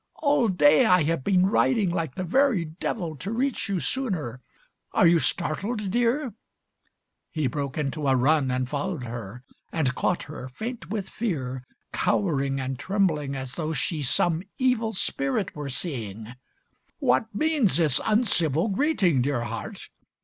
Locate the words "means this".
17.35-18.01